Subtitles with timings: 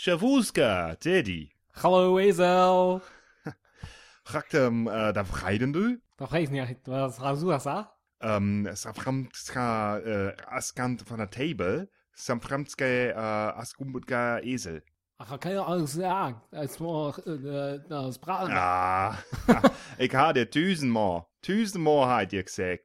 [0.00, 1.50] Schawuska, Teddy.
[1.72, 3.02] Hallo Esel.
[4.32, 6.00] Rakt hem uh, da vrijden du?
[6.16, 6.86] Dat weet ik niet.
[6.86, 7.90] Wat ze zeggen?
[8.18, 11.90] Um, Samframska uh, askant van de table.
[12.12, 14.80] Samframska uh, askumbutka esel.
[15.16, 16.42] Ach, kan je alles sagen.
[16.50, 18.56] Het is maar uh, sprachen.
[18.56, 19.16] Ah,
[19.96, 21.30] ik had het duizendmaal.
[21.40, 22.82] Duizendmaal had je gezegd.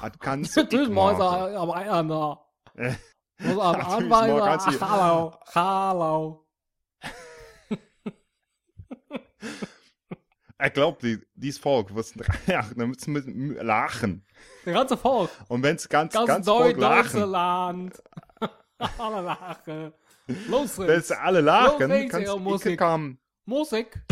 [0.00, 2.38] Het kan zo Dus maar is er aber einer.
[3.40, 4.58] Muss kan Anweiser.
[4.72, 5.34] ze- Hallo.
[5.54, 6.46] Hallo.
[10.60, 12.12] Ich glaube, die, dieses Volk, was
[12.48, 14.26] ja, da müssen wir lachen.
[14.66, 15.30] Der ganze Volk.
[15.46, 18.02] Und wenn es ganz, Ganz, ganz Deu Volk lachen, Deutschland.
[18.98, 19.92] Alle lachen.
[20.48, 22.78] Los, wenn alle lachen, Los, Fritz, kann ihre es Musik.
[22.78, 23.18] kommen.
[23.44, 24.02] Musik.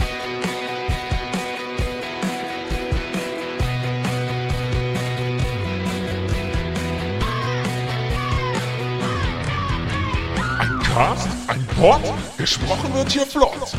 [10.96, 12.00] Ein Cast, ein Pod,
[12.38, 13.76] gesprochen wird hier flott.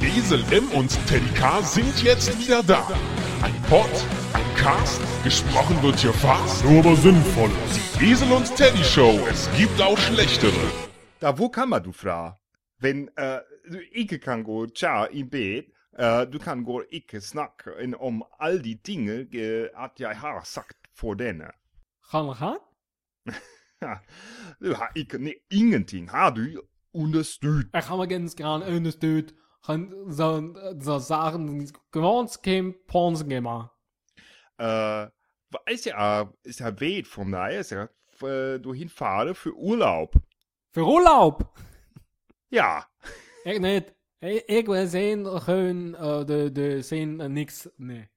[0.00, 2.88] Esel M und Teddy K sind jetzt wieder da.
[3.42, 3.90] Ein Pod,
[4.32, 7.50] ein Cast, gesprochen wird hier fast, nur aber sinnvoll.
[8.00, 10.72] Die Esel und Teddy Show, es gibt auch schlechtere.
[11.20, 12.34] Da, wo kann man, du Frau?
[12.78, 13.40] Wenn, äh,
[13.92, 18.82] ich kann go, tja, im Bett, äh, du kann go, ich snacken om all die
[18.82, 21.52] Dinge, äh, at har sagt för denne.
[22.10, 22.56] Gaan we gaan?
[23.82, 23.94] Ja,
[24.60, 26.62] du har ikke, ne, ingenting har du
[26.94, 27.66] understødt.
[27.76, 29.34] Ich habe ganz gern understood.
[29.66, 33.70] Gaan so, so Sachen gewohnt käme, Ponsen gemacht.
[34.58, 35.06] Äh,
[35.68, 37.88] ist ja, ist ja weit von da, ist ja,
[38.22, 40.14] äh, du hinfahren für Urlaub.
[40.72, 41.52] Für Urlaub.
[42.50, 42.86] Ja,
[43.46, 43.94] Ich nicht.
[44.20, 47.70] Ich, ich will sehen können, äh, de, de sehen äh, nix.
[47.78, 48.08] Nee.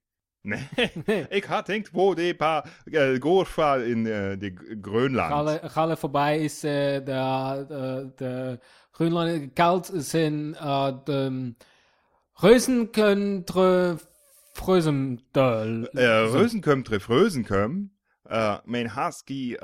[0.42, 0.58] Nee.
[1.06, 1.26] Nee.
[1.30, 5.30] Ik had denkt, wo die paar äh, Gorfa in äh, die Grönland.
[5.30, 8.58] Galle, Galle vorbei ist äh, der, der, der
[8.92, 11.52] Grönland kalt sind äh, de
[12.42, 13.44] Rösen können
[14.54, 15.88] Frösendöl.
[15.94, 17.90] Äh, Rösenköm treff Rösenköm.
[18.28, 19.58] Äh, mein Husky äh,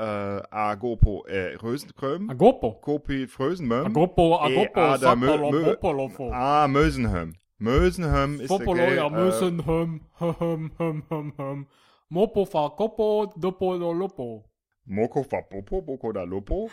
[0.51, 2.29] a Gopo äh, Rösenköm.
[2.31, 2.73] Agopo.
[2.81, 3.87] Kopi Frösenmöm.
[3.87, 6.31] Agopo, Agopo, ah, da mö- Sapolo, mö- Popolo, Fo.
[6.33, 7.35] Ah, Mösenhöm.
[7.59, 11.67] Mösenhöm ist Popolo, der ja, äh, müssen, hum, hum, hum, hum, hum.
[12.09, 14.45] Mopo, fa, Gopo, Dopolo, Lopo.
[14.85, 16.71] Moko va Popo, Boko da Lopo.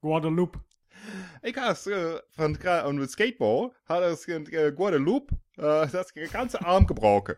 [0.00, 0.58] Guadeloupe.
[1.42, 6.58] Ik had äh, van gra- aan het skateboard, had het äh, Guadeloupe, äh, das ganze
[6.64, 7.36] Arm gebrochen.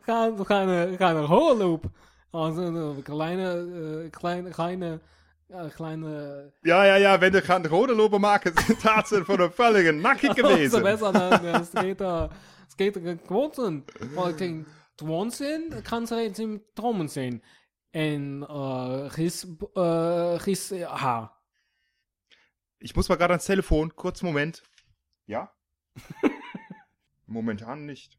[0.00, 1.90] Gaan, gaan, gaan een Horloop.
[2.30, 5.00] Als een äh, kleine, äh, kleine, kleine,
[5.48, 6.52] äh, kleine.
[6.62, 10.30] Ja, ja, ja, wenn du kann rote Lobe machen, sind Tatsache von der völligen Nackig
[10.36, 10.82] So gewesen.
[10.82, 12.30] besser, dann äh, Skater,
[12.70, 13.92] Skater gewohnt sind.
[14.14, 17.42] Weil ich denke, gewohnt sind, kannst du jetzt im Trommen sehen.
[17.92, 21.34] En, äh, Riss, äh, Riss, ha.
[22.78, 24.62] Ich muss mal gerade ans Telefon, kurz Moment.
[25.26, 25.50] Ja?
[27.26, 28.18] Momentan nicht.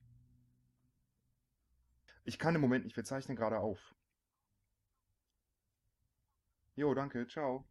[2.23, 3.95] Ich kann im Moment nicht, wir zeichnen gerade auf.
[6.79, 7.65] Jo, danke, ciao.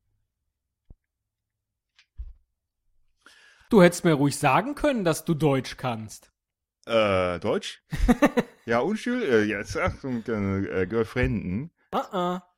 [3.70, 6.30] Du hättest mir ruhig sagen können, dass du Deutsch kannst.
[6.84, 7.82] Äh, Deutsch?
[8.66, 11.70] ja, unschul, äh, jetzt, Achtung, äh, Girlfrienden.
[11.90, 12.54] Ah, ah.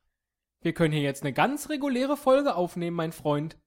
[0.59, 3.57] Wir können hier jetzt eine ganz reguläre Folge aufnehmen, mein Freund.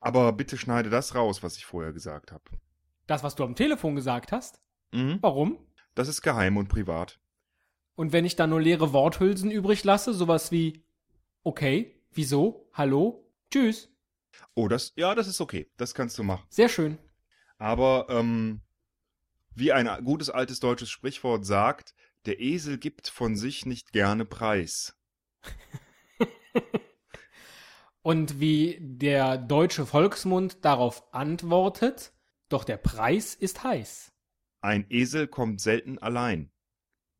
[0.00, 2.44] Aber bitte schneide das raus, was ich vorher gesagt habe.
[3.06, 4.62] Das, was du am Telefon gesagt hast.
[4.92, 5.18] Mhm.
[5.20, 5.58] Warum?
[5.94, 7.20] Das ist geheim und privat.
[7.96, 10.86] Und wenn ich da nur leere Worthülsen übrig lasse, sowas wie
[11.44, 13.88] okay, wieso, hallo, tschüss.
[14.54, 15.70] Oh, das, ja, das ist okay.
[15.76, 16.44] Das kannst du machen.
[16.48, 16.98] Sehr schön.
[17.58, 18.60] Aber ähm,
[19.54, 21.94] wie ein gutes altes deutsches Sprichwort sagt,
[22.26, 24.96] der Esel gibt von sich nicht gerne preis.
[28.02, 32.12] Und wie der deutsche Volksmund darauf antwortet,
[32.48, 34.12] doch der Preis ist heiß.
[34.60, 36.50] Ein Esel kommt selten allein.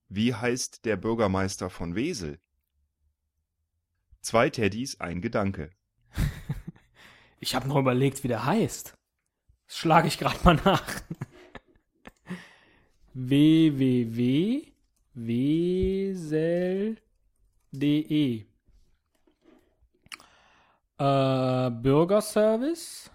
[0.08, 2.40] Wie heißt der Bürgermeister von Wesel?
[4.22, 5.70] Zwei Teddys, ein Gedanke.
[7.44, 8.94] Ich habe noch überlegt, wie der heißt.
[9.66, 10.84] Das schlage ich gerade mal nach.
[13.14, 14.62] www.wesel.de
[20.98, 23.10] äh, Bürgerservice?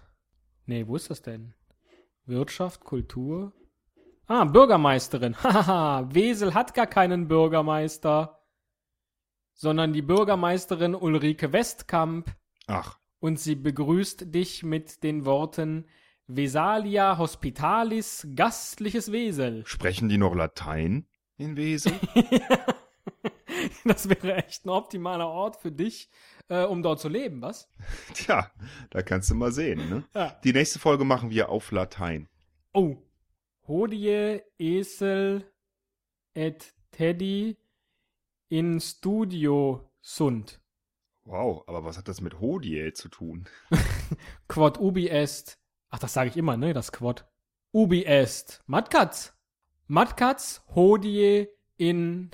[0.66, 1.54] Nee, wo ist das denn?
[2.26, 3.54] Wirtschaft, Kultur?
[4.28, 5.38] Ah, Bürgermeisterin.
[5.44, 8.42] Haha, Wesel hat gar keinen Bürgermeister,
[9.58, 12.34] sondern die Bürgermeisterin Ulrike Westkamp
[12.68, 15.86] Ach, und sie begrüßt dich mit den Worten
[16.28, 19.66] Vesalia Hospitalis gastliches Wesel.
[19.66, 21.06] sprechen die noch Latein
[21.38, 21.94] in Wesel?
[23.84, 26.10] Das wäre echt ein optimaler Ort für dich,
[26.48, 27.70] äh, um dort zu leben, was?
[28.14, 28.52] Tja,
[28.90, 30.04] da kannst du mal sehen, ne?
[30.14, 30.40] Ja.
[30.44, 32.30] Die nächste Folge machen wir auf Latein.
[32.74, 32.98] Oh.
[33.68, 35.44] Hodie, Esel,
[36.34, 37.58] et Teddy
[38.50, 40.60] in Studio sunt.
[41.26, 43.48] Wow, aber was hat das mit Hodie zu tun?
[44.48, 45.60] Quod ubi est.
[45.90, 46.74] Ach, das sage ich immer, ne?
[46.74, 47.26] Das Quod.
[47.74, 48.64] Ubi est.
[48.66, 49.34] Matkatz.
[49.88, 51.48] Matkatz hodie
[51.78, 52.30] in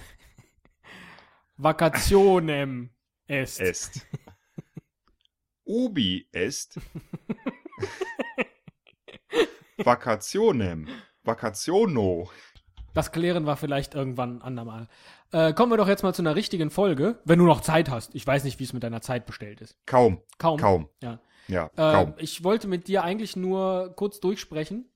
[1.58, 2.90] vacationem
[3.28, 3.60] est.
[3.60, 4.08] Est.
[5.66, 6.80] Ubi est.
[9.78, 10.88] Vacationem.
[11.24, 12.30] Vacationo.
[12.94, 14.88] Das klären wir vielleicht irgendwann andermal.
[15.32, 18.14] Äh, kommen wir doch jetzt mal zu einer richtigen Folge, wenn du noch Zeit hast.
[18.14, 19.76] Ich weiß nicht, wie es mit deiner Zeit bestellt ist.
[19.86, 20.22] Kaum.
[20.38, 20.60] Kaum.
[20.60, 20.90] Kaum.
[21.02, 21.20] Ja.
[21.48, 22.14] Ja, Äh, kaum.
[22.18, 24.90] ich wollte mit dir eigentlich nur kurz durchsprechen,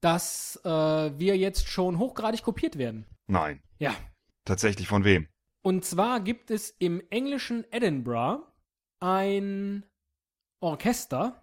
[0.00, 3.06] dass äh, wir jetzt schon hochgradig kopiert werden.
[3.26, 3.62] Nein.
[3.78, 3.94] Ja.
[4.44, 5.28] Tatsächlich von wem?
[5.62, 8.42] Und zwar gibt es im englischen Edinburgh
[9.00, 9.84] ein
[10.60, 11.42] Orchester,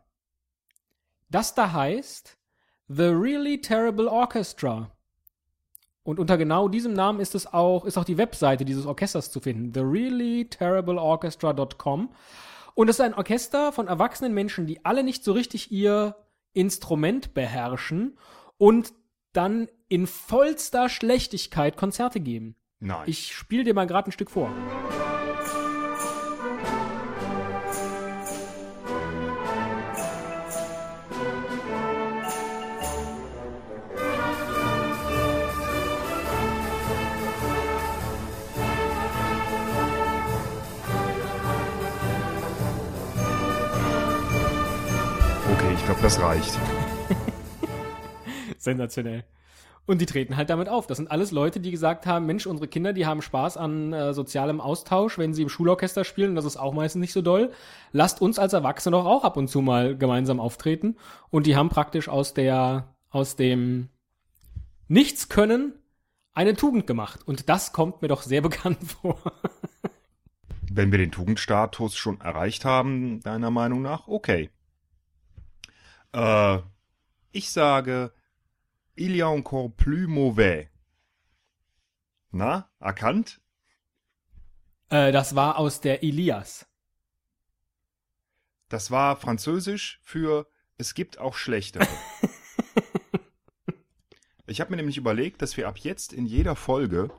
[1.30, 2.38] das da heißt
[2.88, 4.92] The Really Terrible Orchestra.
[6.10, 9.40] Und unter genau diesem Namen ist es auch, ist auch die Webseite dieses Orchesters zu
[9.40, 9.72] finden.
[9.74, 12.10] TheReallyTerribleOrchestra.com.
[12.74, 16.16] Und es ist ein Orchester von erwachsenen Menschen, die alle nicht so richtig ihr
[16.54, 18.18] Instrument beherrschen
[18.58, 18.92] und
[19.34, 22.56] dann in vollster Schlechtigkeit Konzerte geben.
[22.80, 23.04] Nein.
[23.06, 24.50] Ich spiele dir mal gerade ein Stück vor.
[24.50, 25.09] okay,
[46.00, 46.60] glaube, das reicht.
[48.58, 49.24] Sensationell.
[49.86, 50.86] Und die treten halt damit auf.
[50.88, 54.14] Das sind alles Leute, die gesagt haben, Mensch, unsere Kinder, die haben Spaß an äh,
[54.14, 57.52] sozialem Austausch, wenn sie im Schulorchester spielen, das ist auch meistens nicht so doll.
[57.92, 60.96] Lasst uns als Erwachsene doch auch ab und zu mal gemeinsam auftreten.
[61.32, 63.90] Und die haben praktisch aus der, aus dem
[64.88, 65.74] Nichtskönnen
[66.34, 67.28] eine Tugend gemacht.
[67.28, 69.20] Und das kommt mir doch sehr bekannt vor.
[70.72, 74.52] Wenn wir den Tugendstatus schon erreicht haben, deiner Meinung nach, okay.
[76.14, 76.60] Äh,
[77.32, 78.14] ich sage,
[78.96, 80.68] il y a encore plus mauvais.
[82.32, 83.42] Na, erkannt?
[84.90, 86.68] äh, das war aus der Elias.
[88.70, 90.48] Das war Französisch für
[90.78, 91.86] es gibt auch schlechtere.
[94.48, 97.10] ich habe mir nämlich überlegt, dass wir ab jetzt in jeder Folge,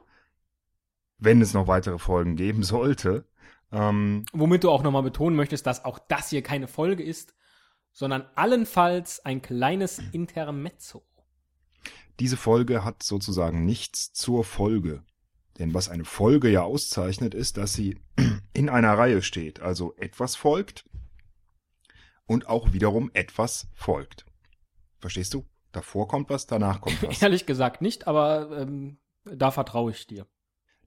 [1.19, 3.27] wenn es noch weitere Folgen geben sollte,
[3.73, 7.35] ähm, Womit du auch nochmal betonen möchtest, dass auch das hier keine Folge ist,
[7.93, 11.03] sondern allenfalls ein kleines Intermezzo.
[12.19, 15.03] diese Folge hat sozusagen nichts zur Folge.
[15.59, 17.99] Denn was eine Folge ja auszeichnet, ist, dass sie
[18.55, 19.61] in einer Reihe steht.
[19.61, 20.85] Also etwas folgt
[22.27, 24.25] und auch wiederum etwas folgt.
[24.99, 25.45] Verstehst du?
[25.73, 27.23] Davor kommt was, danach kommt was.
[27.23, 30.27] Ehrlich gesagt nicht, aber ähm, da vertraue ich dir.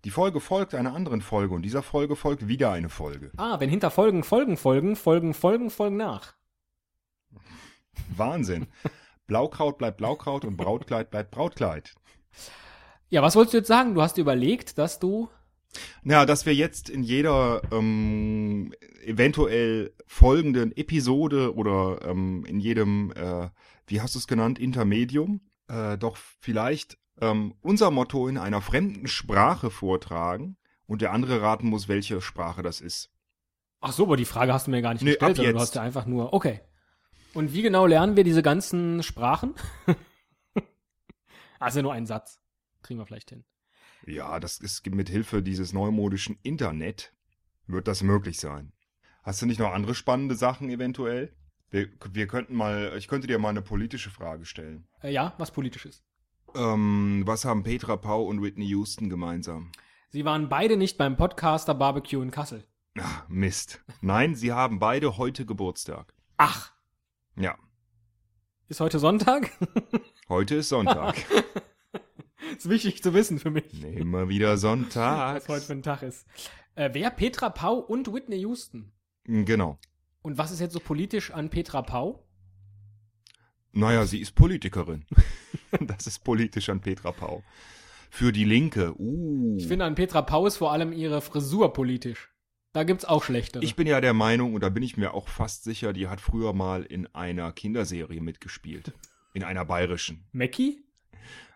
[0.06, 3.32] Die Folge folgt einer anderen Folge und dieser Folge folgt wieder eine Folge.
[3.38, 6.36] Ah, wenn hinter Folgen Folgen folgen, Folgen Folgen folgen nach.
[8.15, 8.68] Wahnsinn.
[9.27, 11.95] Blaukraut bleibt Blaukraut und Brautkleid bleibt Brautkleid.
[13.09, 13.94] Ja, was wolltest du jetzt sagen?
[13.95, 15.30] Du hast dir überlegt, dass du.
[16.03, 23.49] Ja, dass wir jetzt in jeder ähm, eventuell folgenden Episode oder ähm, in jedem, äh,
[23.87, 29.07] wie hast du es genannt, Intermedium, äh, doch vielleicht ähm, unser Motto in einer fremden
[29.07, 33.09] Sprache vortragen und der andere raten muss, welche Sprache das ist.
[33.80, 35.75] Ach so, aber die Frage hast du mir gar nicht Nee, gestellt, sondern du hast
[35.75, 36.33] ja einfach nur.
[36.33, 36.61] Okay.
[37.33, 39.56] Und wie genau lernen wir diese ganzen Sprachen?
[41.59, 42.40] also nur ein Satz.
[42.83, 43.44] Kriegen wir vielleicht hin.
[44.06, 47.13] Ja, das ist mit Hilfe dieses neumodischen Internet
[47.66, 48.73] wird das möglich sein.
[49.23, 51.33] Hast du nicht noch andere spannende Sachen eventuell?
[51.69, 54.85] Wir, wir könnten mal, ich könnte dir mal eine politische Frage stellen.
[55.02, 56.04] Äh, ja, was politisches.
[56.54, 59.71] Ähm, was haben Petra Pau und Whitney Houston gemeinsam?
[60.09, 62.68] Sie waren beide nicht beim Podcaster Barbecue in Kassel.
[62.99, 63.83] Ach, Mist.
[64.02, 66.13] Nein, sie haben beide heute Geburtstag.
[66.37, 66.73] Ach,
[67.35, 67.57] Ja,
[68.73, 69.52] ist heute Sonntag?
[70.30, 71.16] heute ist Sonntag.
[72.57, 73.66] ist wichtig zu wissen für mich.
[73.73, 75.35] nee, immer wieder Sonntag.
[75.35, 76.25] was heute für ein Tag ist.
[76.73, 77.11] Äh, wer?
[77.11, 78.92] Petra Pau und Whitney Houston.
[79.25, 79.78] Genau.
[80.23, 82.25] Und was ist jetzt so politisch an Petra Pau?
[83.73, 85.06] Naja, sie ist Politikerin.
[85.80, 87.44] das ist politisch an Petra Pau.
[88.09, 88.95] Für die Linke.
[88.97, 89.56] Uh.
[89.59, 92.32] Ich finde an Petra Pau ist vor allem ihre Frisur politisch.
[92.73, 93.63] Da gibt's auch schlechtere.
[93.63, 96.19] Ich bin ja der Meinung, und da bin ich mir auch fast sicher, die hat
[96.19, 98.92] früher mal in einer Kinderserie mitgespielt.
[99.33, 100.25] In einer bayerischen.
[100.31, 100.83] Mackie?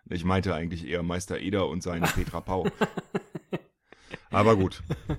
[0.08, 2.68] Ich meinte eigentlich eher Meister Eder und seine Petra Pau.
[4.30, 4.82] Aber gut.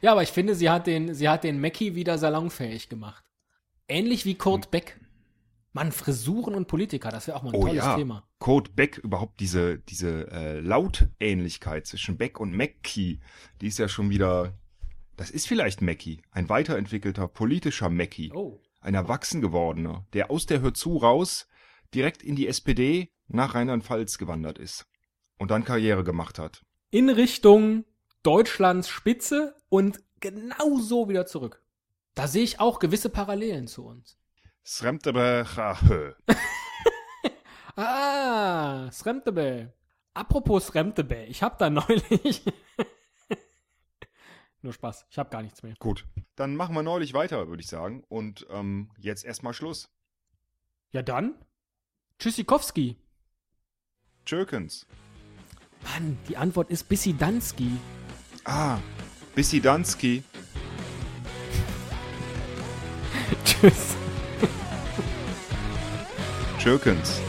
[0.00, 3.24] Ja, aber ich finde, sie hat den, sie hat den Mackie wieder salonfähig gemacht.
[3.88, 5.00] Ähnlich wie Kurt Beck.
[5.72, 7.96] Mann, Frisuren und Politiker, das wäre auch mal ein Oh tolles ja.
[7.96, 8.22] Thema.
[8.38, 13.20] Code Beck, überhaupt diese, diese äh, Lautähnlichkeit zwischen Beck und Mackie,
[13.60, 14.52] die ist ja schon wieder.
[15.18, 18.30] Das ist vielleicht Mackie, ein weiterentwickelter politischer Mackie.
[18.32, 18.62] Oh.
[18.80, 21.48] Ein erwachsen gewordener, der aus der Hör zu raus
[21.92, 24.86] direkt in die SPD nach Rheinland-Pfalz gewandert ist.
[25.36, 26.64] Und dann Karriere gemacht hat.
[26.90, 27.84] In Richtung
[28.22, 31.64] Deutschlands Spitze und genau so wieder zurück.
[32.14, 34.16] Da sehe ich auch gewisse Parallelen zu uns.
[34.64, 36.14] Sremtebechahe.
[37.80, 39.72] Ah, Sremtebe.
[40.12, 42.42] Apropos Sremtebe, ich habe da neulich.
[44.68, 45.72] Nur Spaß, ich habe gar nichts mehr.
[45.78, 46.04] Gut,
[46.36, 48.04] dann machen wir neulich weiter, würde ich sagen.
[48.10, 49.88] Und ähm, jetzt erstmal Schluss.
[50.92, 51.36] Ja dann,
[52.18, 52.98] Tschüssikowski.
[54.26, 54.86] Tschökens.
[55.84, 57.78] Mann, die Antwort ist Bissi Danski.
[58.44, 58.78] Ah,
[59.34, 60.22] Bissi Danski.
[63.46, 63.96] Tschüss.
[66.58, 67.22] Tschökens.